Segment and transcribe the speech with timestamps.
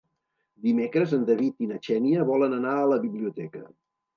[0.67, 3.67] Dimecres en David i na Xènia volen anar a la biblioteca.